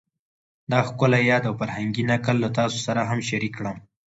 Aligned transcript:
دا 0.71 0.79
ښکلی 0.87 1.21
یاد 1.31 1.43
او 1.49 1.53
فرهنګي 1.59 2.03
نکل 2.11 2.35
له 2.43 2.49
تاسو 2.59 2.77
سره 2.87 3.01
هم 3.09 3.19
شریک 3.29 3.53
کړم 3.59 3.77